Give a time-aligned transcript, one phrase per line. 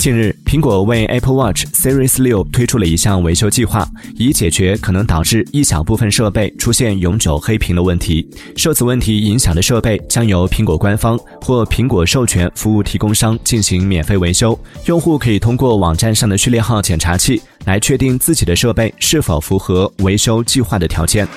[0.00, 8.26] 近日苹果为 apple watch series 六推出了一项维修计划以解决可能导致一小部分设备出现永久黑屏的问题。
[8.56, 21.28] 受此问题影响的设备将由苹果官方或苹果授权服务提供商进行免费维修用户可以通过网站上的序列号检查器来确定自己的设备是否符合维修计划的条件。